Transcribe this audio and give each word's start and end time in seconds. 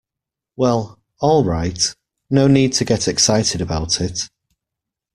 Well, 0.55 0.97
all 1.19 1.43
right, 1.43 1.77
no 2.31 2.47
need 2.47 2.73
to 2.73 2.85
get 2.85 3.07
excited 3.07 3.61
about 3.61 4.01
it. 4.01 4.21